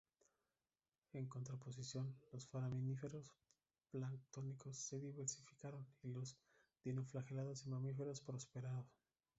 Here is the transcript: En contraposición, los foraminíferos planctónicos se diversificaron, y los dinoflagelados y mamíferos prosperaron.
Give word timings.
En 1.13 1.27
contraposición, 1.27 2.15
los 2.31 2.47
foraminíferos 2.47 3.35
planctónicos 3.91 4.75
se 4.75 4.99
diversificaron, 4.99 5.85
y 6.01 6.07
los 6.07 6.39
dinoflagelados 6.83 7.67
y 7.67 7.69
mamíferos 7.69 8.19
prosperaron. 8.19 8.89